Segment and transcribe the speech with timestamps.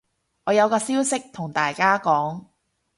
[0.45, 2.45] 我有個消息同大家講